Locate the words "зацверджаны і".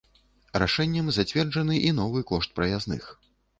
1.17-1.93